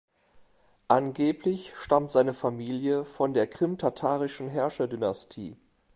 [0.87, 5.55] Angeblich stammt seine Familie von der krimtatarischen Herrscherdynastie.